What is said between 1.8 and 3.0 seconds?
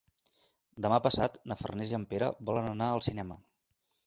i en Pere volen anar